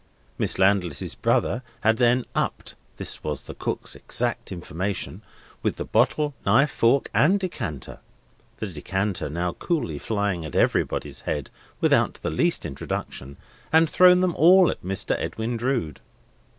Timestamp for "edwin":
15.19-15.55